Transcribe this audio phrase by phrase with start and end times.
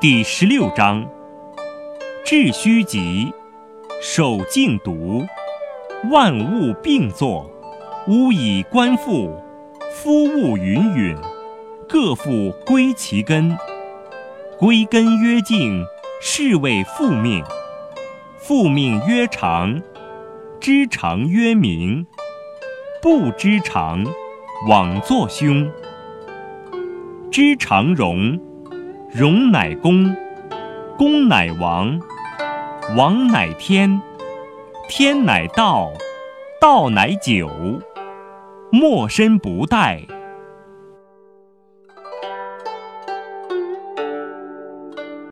[0.00, 1.06] 第十六章：
[2.24, 3.32] 致虚极，
[4.00, 5.24] 守静笃，
[6.10, 7.48] 万物并作，
[8.08, 9.40] 吾以观复，
[9.92, 11.16] 夫物芸芸，
[11.88, 13.56] 各复归其根。
[14.58, 15.84] 归根曰静，
[16.20, 17.44] 是谓复命。
[18.38, 19.80] 复命曰长，
[20.58, 22.04] 知常曰明。
[23.00, 24.04] 不知常，
[24.68, 25.70] 枉作凶。
[27.32, 28.38] 知常容。
[29.10, 30.14] 容乃公，
[30.98, 31.98] 公乃王，
[32.94, 34.02] 王乃天，
[34.86, 35.90] 天乃道，
[36.60, 37.48] 道乃久。
[38.70, 40.06] 莫身不殆。